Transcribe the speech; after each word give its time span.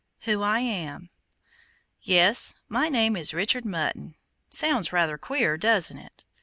WHO 0.21 0.41
I 0.41 0.61
AM 0.61 1.11
Yes, 2.01 2.55
my 2.67 2.89
name 2.89 3.15
is 3.15 3.35
Richard 3.35 3.65
Mutton. 3.65 4.15
Sounds 4.49 4.91
rather 4.91 5.15
queer, 5.15 5.57
doesn't 5.57 5.99
it? 5.99 6.23